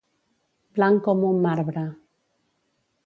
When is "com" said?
1.07-1.21